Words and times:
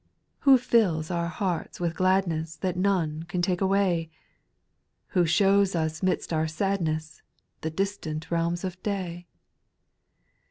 8. 0.39 0.43
Who 0.45 0.57
fills 0.57 1.11
our 1.11 1.27
hearts 1.27 1.79
with 1.79 1.95
gladness 1.95 2.55
That 2.55 2.75
none 2.75 3.21
can 3.27 3.43
take 3.43 3.61
away?• 3.61 4.09
Who 5.09 5.27
shows 5.27 5.75
u« 5.75 5.89
'midst 6.01 6.33
our 6.33 6.47
sadness, 6.47 7.21
The 7.61 7.69
distant 7.69 8.31
realms 8.31 8.63
of 8.63 8.81
day 8.81 9.27